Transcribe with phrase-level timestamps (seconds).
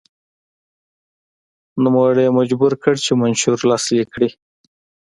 [1.83, 4.29] نوموړی یې مجبور کړ چې منشور لاسلیک کړي.